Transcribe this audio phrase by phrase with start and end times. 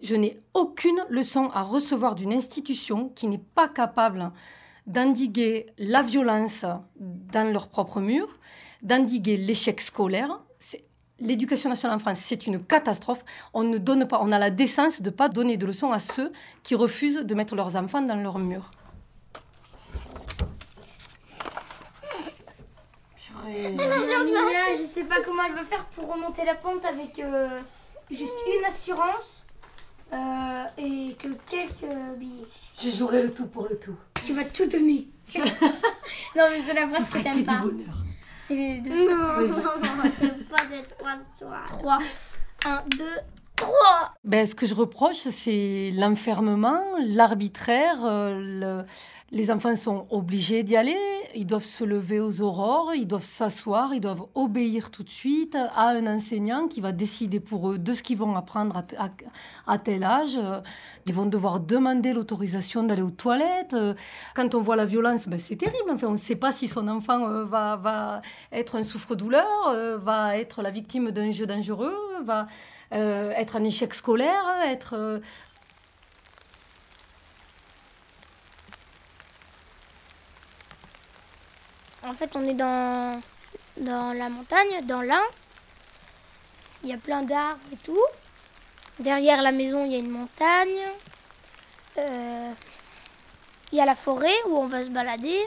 [0.00, 4.30] Je n'ai aucune leçon à recevoir d'une institution qui n'est pas capable
[4.86, 8.38] d'endiguer la violence dans leurs propres murs,
[8.82, 10.40] d'endiguer l'échec scolaire.
[11.18, 13.24] L'éducation nationale en France, c'est une catastrophe.
[13.54, 15.98] On ne donne pas, on a la décence de ne pas donner de leçons à
[15.98, 16.30] ceux
[16.62, 18.70] qui refusent de mettre leurs enfants dans leurs murs.
[23.48, 27.60] je sais pas comment elle va faire pour remonter la pente avec euh,
[28.10, 29.46] juste une assurance
[30.12, 32.46] euh, et que quelques billets.
[32.80, 33.96] Je jouerai le tout pour le tout.
[34.24, 35.08] Tu vas tout donner.
[35.36, 35.42] non,
[36.50, 37.64] mais c'est la phrase que t'aimes pas.
[38.42, 39.08] C'est les deux.
[39.08, 39.64] Non, non,
[40.50, 41.64] pas des trois histoires.
[41.66, 41.98] Trois.
[42.64, 43.16] Un, deux,
[43.56, 44.14] trois.
[44.24, 48.84] Ben, ce que je reproche, c'est l'enfermement, l'arbitraire, euh, le
[49.32, 50.96] les enfants sont obligés d'y aller,
[51.34, 55.56] ils doivent se lever aux aurores, ils doivent s'asseoir, ils doivent obéir tout de suite
[55.56, 58.84] à un enseignant qui va décider pour eux de ce qu'ils vont apprendre
[59.66, 60.38] à, tel âge.
[61.06, 63.74] Ils vont devoir demander l'autorisation d'aller aux toilettes.
[64.36, 65.90] Quand on voit la violence, ben c'est terrible.
[65.90, 68.20] Enfin, on ne sait pas si son enfant euh, va, va
[68.52, 72.46] être un souffre-douleur, euh, va être la victime d'un jeu dangereux, va
[72.92, 75.20] euh, être un échec scolaire, être
[82.06, 83.20] En fait, on est dans,
[83.78, 85.24] dans la montagne, dans l'Ain.
[86.84, 88.04] Il y a plein d'arbres et tout.
[89.00, 90.82] Derrière la maison, il y a une montagne.
[91.98, 92.52] Euh,
[93.72, 95.44] il y a la forêt où on va se balader.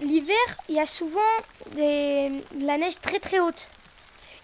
[0.00, 0.36] L'hiver,
[0.68, 1.20] il y a souvent
[1.74, 3.70] de la neige très très haute.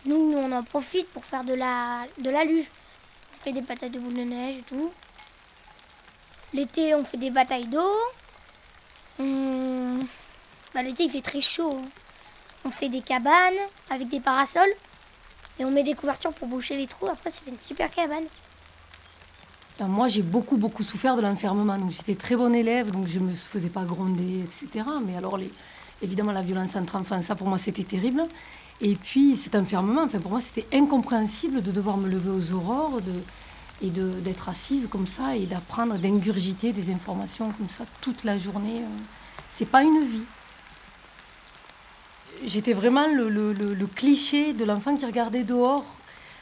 [0.06, 2.06] Nous, on en profite pour faire de la,
[2.44, 2.66] luge.
[3.34, 4.90] On fait des patates de boules de neige et tout.
[6.52, 7.96] L'été, on fait des batailles d'eau.
[10.74, 11.78] Bah, l'été, il fait très chaud.
[11.80, 11.88] Hein.
[12.64, 13.54] On fait des cabanes
[13.88, 14.72] avec des parasols
[15.58, 17.06] et on met des couvertures pour boucher les trous.
[17.08, 18.24] Après, ça une super cabane.
[19.80, 21.78] Moi, j'ai beaucoup, beaucoup souffert de l'enfermement.
[21.88, 24.84] J'étais très bonne élève, donc je ne me faisais pas gronder, etc.
[25.04, 25.38] Mais alors,
[26.02, 28.26] évidemment, la violence entre enfants, ça, pour moi, c'était terrible.
[28.82, 33.00] Et puis, cet enfermement, enfin, pour moi, c'était incompréhensible de devoir me lever aux aurores,
[33.82, 38.80] et d'être assise comme ça et d'apprendre, d'ingurgiter des informations comme ça toute la journée.
[38.80, 38.98] Euh,
[39.48, 40.24] c'est pas une vie.
[42.44, 45.84] J'étais vraiment le, cliché de l'enfant qui regardait dehors,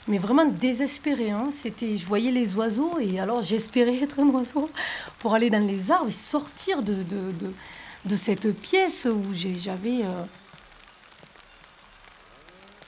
[0.06, 1.30] mais vraiment désespéré.
[1.30, 1.50] Hein.
[1.52, 4.68] C'était, je voyais les oiseaux et alors j'espérais être un oiseau
[5.18, 7.52] pour aller dans les arbres et sortir de, de, de,
[8.04, 10.02] de cette pièce où j'avais.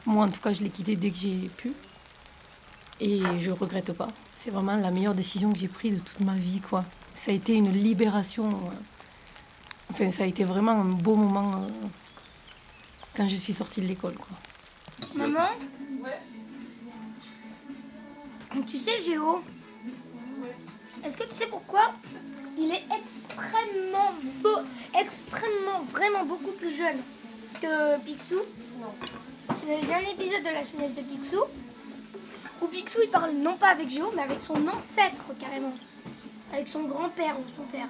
[0.06, 1.72] Moi, en tout cas, je l'ai quitté dès que j'ai pu.
[3.00, 4.08] Et je regrette pas.
[4.36, 6.84] C'est vraiment la meilleure décision que j'ai prise de toute ma vie, quoi.
[7.14, 8.48] Ça a été une libération.
[8.48, 11.68] Euh, enfin, ça a été vraiment un beau moment euh,
[13.16, 14.36] quand je suis sortie de l'école, quoi.
[15.16, 15.48] Maman
[16.02, 16.18] Ouais.
[18.66, 19.42] Tu sais, Géo
[21.04, 21.92] Est-ce que tu sais pourquoi
[22.58, 24.12] il est extrêmement
[24.42, 24.58] beau,
[24.98, 26.98] extrêmement, vraiment beaucoup plus jeune
[27.60, 28.40] que Picsou?
[28.80, 28.94] Non.
[29.66, 31.42] J'ai un épisode de la jeunesse de Picsou
[32.62, 35.72] où Picsou il parle non pas avec Géo, mais avec son ancêtre carrément.
[36.52, 37.88] Avec son grand-père ou son père.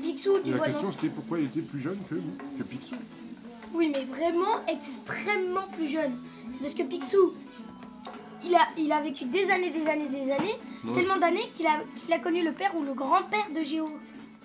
[0.00, 2.16] Picsou, tu La question c'était pourquoi il était plus jeune que,
[2.58, 2.96] que Picsou?
[3.72, 6.18] Oui, mais vraiment extrêmement plus jeune.
[6.54, 7.34] C'est parce que Picsou,
[8.44, 10.58] il a, il a vécu des années, des années, des années,
[10.94, 13.88] tellement d'années qu'il a, qu'il a connu le père ou le grand-père de Géo.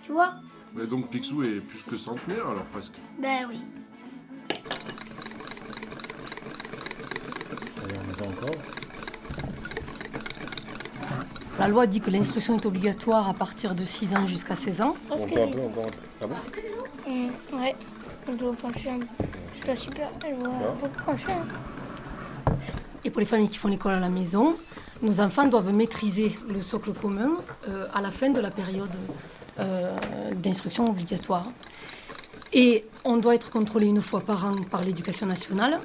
[0.03, 0.33] Tu vois?
[0.73, 2.95] Mais donc Picsou est plus que centenaire alors presque.
[3.19, 3.59] Ben oui.
[11.59, 14.93] La loi dit que l'instruction est obligatoire à partir de 6 ans jusqu'à 16 ans.
[15.09, 15.71] On peut un peu, on
[16.21, 16.35] Ah bon
[17.07, 17.75] mmh, Ouais,
[18.27, 18.99] je dois pencher un
[19.59, 21.33] Je dois super, je dois pencher.
[23.03, 24.55] Et pour les familles qui font l'école à la maison,
[25.01, 27.31] nos enfants doivent maîtriser le socle commun
[27.67, 28.89] euh, à la fin de la période
[29.59, 29.97] euh,
[30.35, 31.47] d'instruction obligatoire.
[32.53, 35.79] Et on doit être contrôlé une fois par an par l'éducation nationale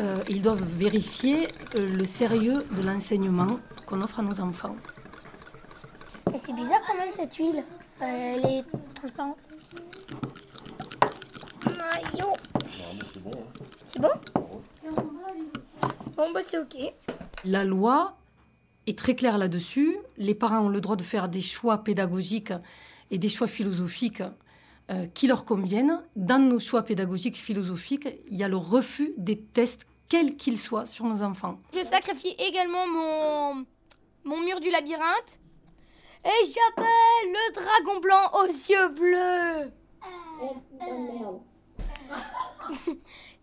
[0.00, 4.76] euh, ils doivent vérifier euh, le sérieux de l'enseignement qu'on offre à nos enfants.
[6.36, 7.64] c'est bizarre quand même cette huile.
[8.02, 9.38] Euh, elle est transparente.
[11.62, 13.30] C'est bon.
[13.30, 13.50] Hein.
[13.84, 14.10] C'est bon
[16.16, 16.76] Bon, bah c'est ok.
[17.44, 18.16] La loi
[18.86, 19.96] est très claire là-dessus.
[20.16, 22.52] Les parents ont le droit de faire des choix pédagogiques
[23.10, 24.22] et des choix philosophiques
[24.90, 26.00] euh, qui leur conviennent.
[26.14, 30.58] Dans nos choix pédagogiques et philosophiques, il y a le refus des tests, quels qu'ils
[30.58, 31.58] soient, sur nos enfants.
[31.74, 33.66] Je sacrifie également mon,
[34.24, 35.38] mon mur du labyrinthe.
[36.24, 39.70] Et j'appelle le dragon blanc aux yeux bleus.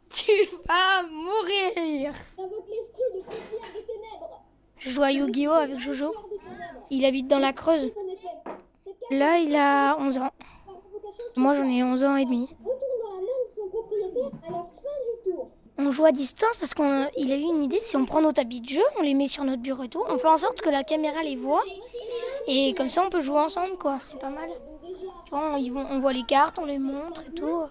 [0.09, 0.31] tu
[0.67, 2.13] vas mourir.
[4.77, 6.13] Je joue à Yu-Gi-Oh avec Jojo.
[6.89, 7.91] Il habite dans la Creuse.
[9.11, 10.31] Là, il a 11 ans.
[11.37, 12.49] Moi, j'en ai 11 ans et demi.
[15.85, 16.83] On joue à distance parce qu'il
[17.33, 19.43] a eu une idée, si on prend nos tapis de jeu, on les met sur
[19.43, 21.63] notre bureau et tout, on fait en sorte que la caméra les voit.
[22.47, 23.97] Et comme ça, on peut jouer ensemble, quoi.
[23.99, 24.49] C'est pas mal.
[25.25, 27.63] Tu vois, on, on voit les cartes, on les montre et tout.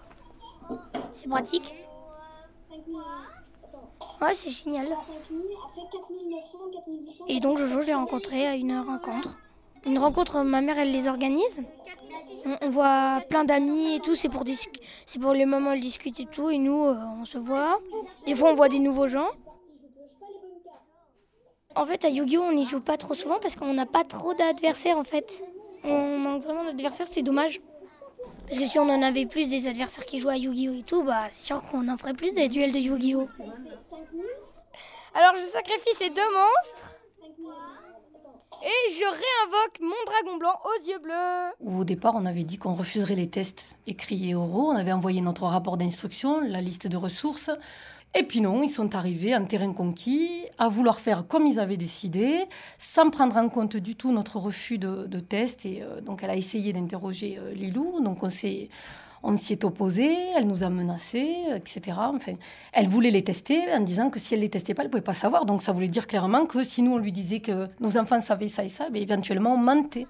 [1.11, 1.73] C'est pratique.
[4.21, 4.95] Ouais, c'est génial.
[7.27, 9.37] Et donc Jojo, je l'ai rencontré à une rencontre.
[9.85, 11.61] Une rencontre, ma mère, elle les organise.
[12.61, 14.43] On, voit plein d'amis et tout, c'est pour,
[15.21, 17.79] pour les mamans, elles discutent et tout, et nous, euh, on se voit.
[18.25, 19.29] Des fois, on voit des nouveaux gens.
[21.75, 24.33] En fait, à Yu-Gi-Oh, on n'y joue pas trop souvent parce qu'on n'a pas trop
[24.33, 25.43] d'adversaires, en fait.
[25.83, 27.61] On manque vraiment d'adversaires, c'est dommage.
[28.47, 31.03] Parce que si on en avait plus des adversaires qui jouent à Yu-Gi-Oh et tout,
[31.03, 33.27] bah c'est sûr qu'on en ferait plus des duels de Yu-Gi-Oh.
[35.15, 36.95] Alors je sacrifie ces deux monstres.
[38.65, 41.79] Et je réinvoque mon dragon blanc aux yeux bleus.
[41.79, 44.71] Au départ, on avait dit qu'on refuserait les tests écrits et oraux.
[44.71, 47.51] On avait envoyé notre rapport d'instruction, la liste de ressources.
[48.15, 51.75] Et puis non, ils sont arrivés en terrain conquis, à vouloir faire comme ils avaient
[51.75, 52.45] décidé,
[52.77, 55.65] sans prendre en compte du tout notre refus de, de test.
[55.65, 57.99] Et euh, donc, elle a essayé d'interroger euh, Lilou.
[57.99, 58.69] Donc, on s'est
[59.23, 61.97] on s'y est opposé, elle nous a menacés, etc.
[61.97, 62.33] Enfin,
[62.73, 65.13] elle voulait les tester en disant que si elle les testait pas, elle pouvait pas
[65.13, 65.45] savoir.
[65.45, 68.49] Donc ça voulait dire clairement que si nous on lui disait que nos enfants savaient
[68.49, 70.07] ça et ça, mais ben, éventuellement on mentait.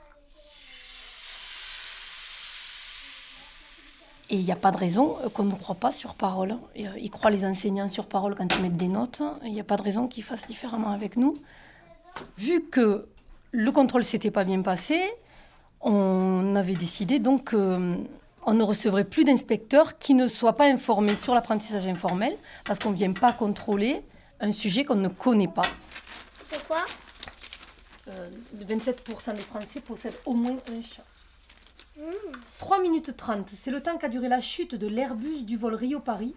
[4.32, 6.58] Et il n'y a pas de raison qu'on ne croit pas sur parole.
[6.80, 9.22] Euh, ils croient les enseignants sur parole quand ils mettent des notes.
[9.46, 11.38] Il n'y a pas de raison qu'ils fassent différemment avec nous.
[12.38, 13.08] Vu que
[13.52, 15.00] le contrôle s'était pas bien passé,
[15.82, 17.98] on avait décidé donc euh,
[18.46, 22.36] on ne recevrait plus d'inspecteurs qui ne soient pas informés sur l'apprentissage informel,
[22.66, 24.04] parce qu'on ne vient pas contrôler
[24.40, 25.68] un sujet qu'on ne connaît pas.
[26.50, 26.86] Pourquoi
[28.10, 28.30] euh,
[28.62, 31.04] 27% des Français possèdent au moins un chat.
[32.58, 36.34] 3 minutes 30, c'est le temps qu'a duré la chute de l'Airbus du vol Rio-Paris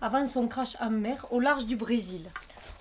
[0.00, 2.30] avant son crash en mer au large du Brésil.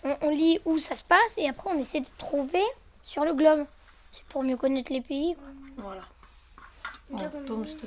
[0.03, 2.63] On, lit où ça se passe et après on essaie de trouver
[3.03, 3.65] sur le globe.
[4.11, 5.35] C'est pour mieux connaître les pays.
[5.77, 6.03] Voilà.
[7.13, 7.85] attends, je te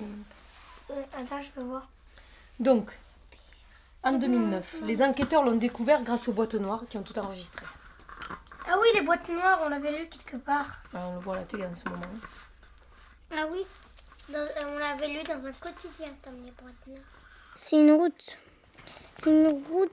[0.91, 1.89] attends, je peux voir.
[2.61, 2.91] Donc,
[4.03, 7.65] en 2009, les enquêteurs l'ont découvert grâce aux boîtes noires qui ont tout enregistré.
[8.67, 10.83] Ah oui, les boîtes noires, on l'avait lu quelque part.
[10.95, 12.03] Ah, on le voit à la télé en ce moment.
[13.37, 13.61] Ah oui,
[14.35, 17.03] euh, on l'avait lu dans un quotidien, comme les boîtes noires.
[17.57, 18.39] C'est une route.
[19.23, 19.93] C'est une route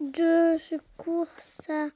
[0.00, 1.86] de secours, ça.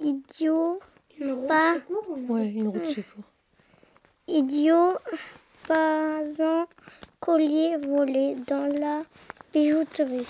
[0.00, 0.80] Idiot.
[1.18, 3.24] Une route de secours Ouais, une route de secours.
[4.26, 4.98] Idiot
[5.66, 6.66] pas un
[7.20, 9.02] collier volé dans la
[9.52, 10.26] bijouterie.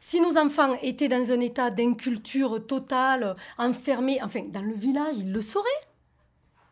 [0.00, 5.32] Si nos enfants étaient dans un état d'inculture totale, enfermés, enfin, dans le village, ils
[5.32, 5.68] le sauraient.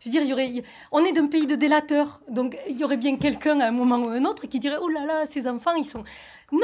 [0.00, 2.84] Je veux dire, il y aurait, on est d'un pays de délateurs, donc il y
[2.84, 5.48] aurait bien quelqu'un à un moment ou un autre qui dirait Oh là là, ces
[5.48, 6.04] enfants, ils sont.
[6.52, 6.60] Non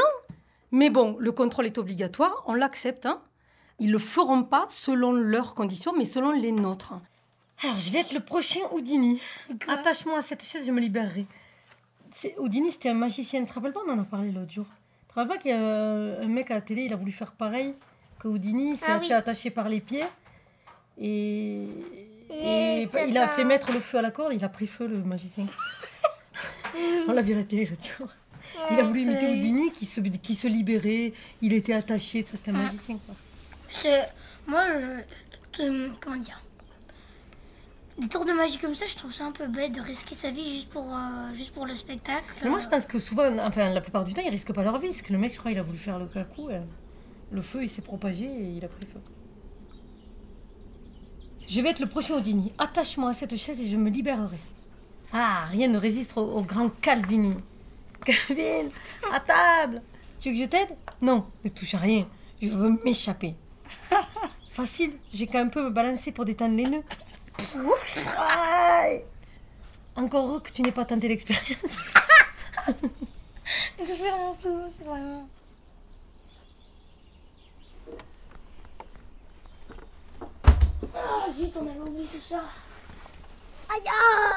[0.70, 3.06] Mais bon, le contrôle est obligatoire, on l'accepte.
[3.06, 3.20] Hein
[3.82, 6.94] ils ne le feront pas selon leurs conditions, mais selon les nôtres.
[7.62, 9.20] Alors, je vais être le prochain Houdini.
[9.68, 11.26] Attache-moi à cette chaise, je me libérerai.
[12.38, 13.40] Houdini, c'était un magicien.
[13.42, 14.66] Tu te rappelles pas On en a parlé l'autre jour.
[14.66, 17.12] Tu te rappelles pas qu'il y a un mec à la télé, il a voulu
[17.12, 17.74] faire pareil
[18.18, 20.04] que Houdini, s'est ah fait attacher par les pieds.
[20.98, 21.66] Et,
[22.30, 24.98] et, il a fait mettre le feu à la corde, il a pris feu, le
[24.98, 25.46] magicien.
[27.08, 28.08] On l'a vu à la télé l'autre jour.
[28.70, 32.50] Il a voulu imiter Houdini qui se, qui se libérait, il était attaché, ça c'était
[32.50, 32.62] un ah.
[32.64, 32.98] magicien.
[33.06, 33.14] Quoi.
[34.46, 34.62] Moi,
[35.52, 36.40] je, comment dire
[37.98, 40.30] des tours de magie comme ça, je trouve ça un peu bête de risquer sa
[40.30, 42.24] vie juste pour, euh, juste pour le spectacle.
[42.42, 44.78] Mais moi, je pense que souvent, enfin, la plupart du temps, ils risquent pas leur
[44.78, 44.88] vie.
[44.88, 46.48] Parce que le mec, je crois, il a voulu faire le cacou.
[47.30, 49.00] le feu, il s'est propagé et il a pris feu.
[51.46, 52.52] Je vais être le prochain Houdini.
[52.56, 54.38] Attache-moi à cette chaise et je me libérerai.
[55.12, 57.36] Ah, rien ne résiste au, au grand Calvini.
[58.06, 58.70] Calvin,
[59.12, 59.82] à table
[60.18, 60.70] Tu veux que je t'aide?
[61.02, 62.08] Non, ne touche à rien.
[62.40, 63.34] Je veux m'échapper.
[64.50, 66.82] Facile, j'ai qu'à un peu me balancer pour détendre les nœuds.
[69.94, 71.94] Encore heureux que tu n'aies pas tenté l'expérience.
[73.78, 74.36] L'expérience,
[74.70, 75.28] c'est vraiment.
[80.94, 82.42] Ah, zut, on avait oublié tout ça.
[83.68, 83.88] Aïe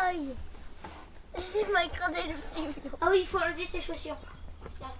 [0.07, 0.35] aïe
[1.37, 2.63] Il m'a écrasé le petit.
[3.01, 4.17] Ah oui, il faut enlever ses chaussures.
[4.81, 4.91] Ah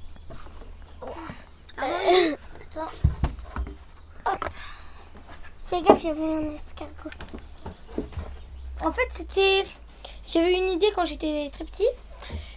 [2.61, 2.91] Attends.
[4.25, 4.49] Hop.
[5.69, 7.09] Fais gaffe, j'avais un escargot.
[8.83, 9.65] En fait, c'était.
[10.27, 11.87] J'avais une idée quand j'étais très petit.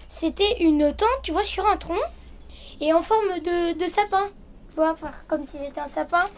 [0.09, 2.01] C'était une tente, tu vois, sur un tronc
[2.81, 4.29] et en forme de, sapin.
[4.71, 4.95] Tu vois,
[5.27, 6.29] comme si c'était un sapin.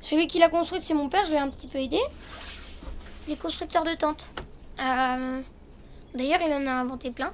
[0.00, 2.00] Celui qui l'a construite, c'est mon père, je l'ai un petit peu aidé.
[3.26, 4.28] Il est constructeur de tentes.
[4.78, 5.40] Euh,
[6.14, 7.32] d'ailleurs, il en a inventé plein.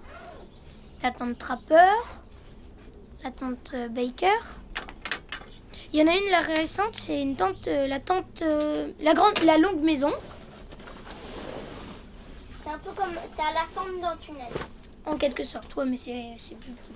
[1.03, 1.91] La tente Trapper,
[3.25, 4.29] la tente euh, Baker.
[5.93, 8.43] Il y en a une, la récente, c'est une tente, euh, la tente,
[9.01, 10.13] la grande, la longue maison.
[12.73, 14.47] C'est un peu comme, c'est à la forme d'un tunnel.
[15.05, 16.93] En quelque sorte, toi, mais c'est plus petit.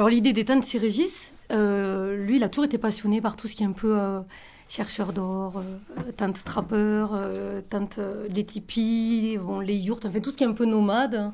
[0.00, 3.54] Alors l'idée d'éteindre ces Régis, euh, lui, il a toujours été passionné par tout ce
[3.54, 4.22] qui est un peu euh,
[4.66, 7.20] chercheur d'or, euh, trappeur,
[7.68, 11.30] tante des tipis, les yurts, enfin tout ce qui est un peu nomade.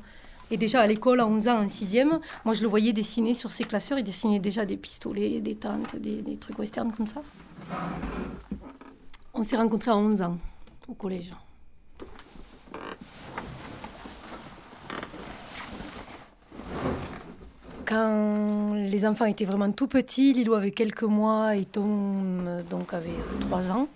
[0.51, 3.51] Et déjà à l'école, à 11 ans, en 6e, moi je le voyais dessiner sur
[3.51, 7.21] ses classeurs, il dessinait déjà des pistolets, des tentes, des, des trucs westerns comme ça.
[9.33, 10.37] On s'est rencontrés à 11 ans
[10.89, 11.31] au collège.
[17.87, 23.09] Quand les enfants étaient vraiment tout petits, Lilo avait quelques mois et Tom donc avait
[23.39, 23.87] trois ans.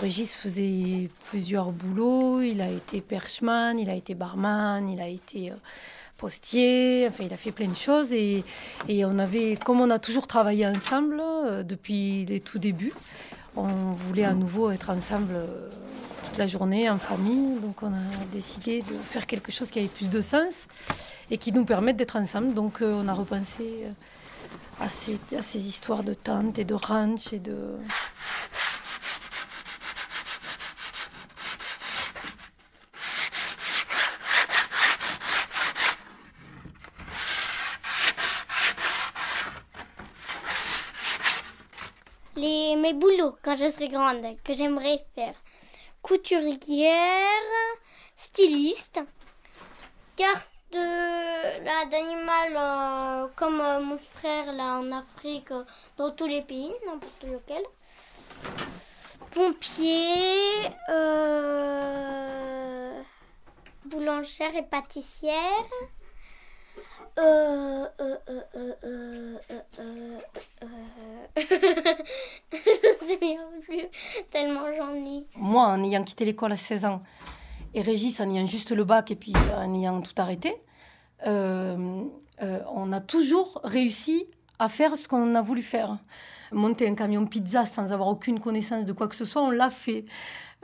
[0.00, 2.40] Régis faisait plusieurs boulots.
[2.40, 5.54] Il a été perchman, il a été barman, il a été euh,
[6.16, 7.06] postier.
[7.08, 8.12] Enfin, il a fait plein de choses.
[8.12, 8.42] Et,
[8.88, 12.94] et on avait, comme on a toujours travaillé ensemble euh, depuis les tout débuts,
[13.54, 15.68] on voulait à nouveau être ensemble euh,
[16.38, 17.58] la journée en famille.
[17.60, 20.66] Donc, on a décidé de faire quelque chose qui avait plus de sens
[21.30, 22.54] et qui nous permettent d'être ensemble.
[22.54, 23.92] Donc euh, on a repensé euh,
[24.80, 27.56] à ces, histoires de tentes et de ranch et de...
[42.80, 45.34] Mes boulots quand je serai grande, que j'aimerais faire.
[46.02, 46.94] Couturière,
[48.16, 49.00] styliste,
[50.16, 55.64] car de là d'animal euh, comme euh, mon frère là en Afrique euh,
[55.96, 57.62] dans tous les pays n'importe lequel
[59.30, 60.68] pompier
[63.86, 65.64] boulangère et pâtissière
[67.16, 67.22] je
[72.56, 73.88] ne souviens plus
[74.30, 77.02] tellement j'en ai moi en ayant quitté l'école à 16 ans
[77.74, 80.54] et Régis, en ayant juste le bac et puis en ayant tout arrêté,
[81.26, 82.02] euh,
[82.42, 84.26] euh, on a toujours réussi
[84.58, 85.98] à faire ce qu'on a voulu faire.
[86.50, 89.70] Monter un camion pizza sans avoir aucune connaissance de quoi que ce soit, on l'a
[89.70, 90.06] fait.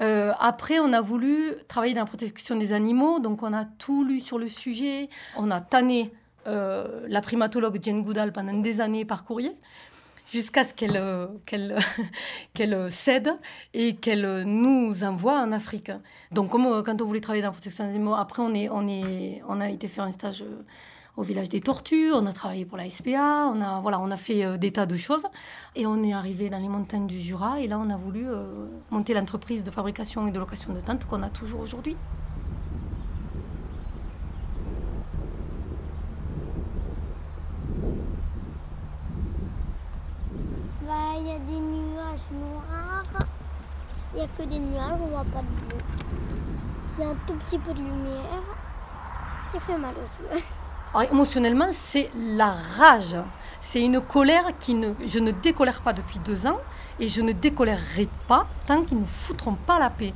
[0.01, 4.05] Euh, après, on a voulu travailler dans la protection des animaux, donc on a tout
[4.05, 5.09] lu sur le sujet.
[5.37, 6.13] On a tanné
[6.47, 9.57] la primatologue Jane Goodall pendant des années par courrier
[10.27, 11.27] jusqu'à ce qu'elle euh,
[12.61, 13.31] euh, cède
[13.73, 15.93] et qu'elle euh, nous envoie en Afrique.
[16.33, 19.43] Donc, quand on voulait travailler dans la protection des animaux, après, on, est, on, est,
[19.49, 20.45] on a été faire un stage
[21.17, 24.17] au village des tortues, on a travaillé pour la SPA, on a, voilà, on a
[24.17, 25.25] fait des tas de choses.
[25.77, 28.27] Et on est arrivé dans les montagnes du Jura, et là, on a voulu
[28.91, 31.97] monter l'entreprise de fabrication et de location de tentes qu'on a toujours aujourd'hui.
[41.21, 41.61] il y a des
[42.31, 43.27] nuages noirs.
[44.13, 45.79] Il n'y a que des nuages, on voit pas de bleu.
[46.97, 48.43] Il y a un tout petit peu de lumière
[49.51, 50.43] qui fait mal aux yeux.
[50.95, 53.17] Alors, émotionnellement, c'est la rage.
[53.61, 56.59] C'est une colère qui ne, je ne décolère pas depuis deux ans
[57.01, 60.13] et je ne décolérerai pas tant qu'ils ne foutront pas la paix.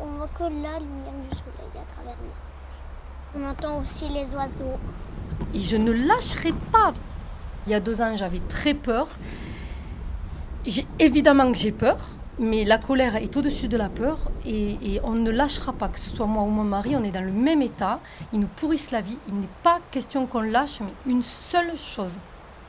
[0.00, 3.40] On, voit que la lumière du soleil à travers nous.
[3.40, 4.78] On entend aussi les oiseaux.
[5.54, 6.92] Et je ne lâcherai pas.
[7.66, 9.08] Il y a deux ans, j'avais très peur
[10.98, 11.96] évidemment que j'ai peur,
[12.38, 16.10] mais la colère est au-dessus de la peur et, on ne lâchera pas, que ce
[16.10, 18.00] soit moi ou mon mari, on est dans le même état,
[18.32, 22.18] ils nous pourrissent la vie, il n'est pas question qu'on lâche, mais une seule chose.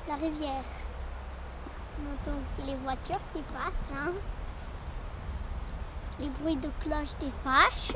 [0.07, 0.63] La rivière.
[1.99, 4.11] On entend aussi les voitures qui passent, hein.
[6.19, 7.95] les bruits de cloche des fâches.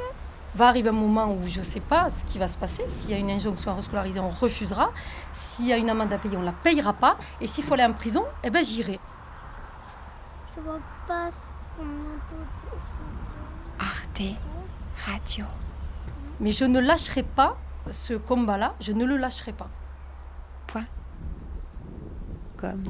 [0.55, 2.83] Va arriver un moment où je ne sais pas ce qui va se passer.
[2.87, 4.91] S'il y a une injonction à rescolariser, on refusera.
[5.33, 7.17] S'il y a une amende à payer, on ne la payera pas.
[7.41, 8.99] Et s'il faut aller en prison, eh ben j'irai.
[10.57, 11.83] Je vois pas ce
[13.79, 14.21] Arte
[15.05, 15.45] Radio.
[16.39, 19.69] Mais je ne lâcherai pas ce combat-là, je ne le lâcherai pas.
[20.65, 20.85] Point.
[22.57, 22.85] Comme.